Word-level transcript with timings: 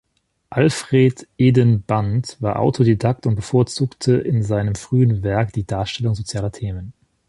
Alfred 0.49 1.27
Eden-Bant 1.37 2.37
war 2.41 2.57
Autodidakt 2.57 3.27
und 3.27 3.35
bevorzugte 3.35 4.13
in 4.17 4.41
seinem 4.41 4.73
frühen 4.73 5.21
Werk 5.21 5.53
die 5.53 5.67
Darstellung 5.67 6.15
sozialer 6.15 6.51
Themen. 6.51 6.93